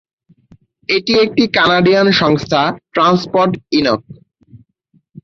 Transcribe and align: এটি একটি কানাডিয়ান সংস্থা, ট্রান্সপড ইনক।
এটি 0.89 1.13
একটি 1.19 1.43
কানাডিয়ান 1.47 2.07
সংস্থা, 2.21 2.61
ট্রান্সপড 2.93 3.51
ইনক। 3.71 4.01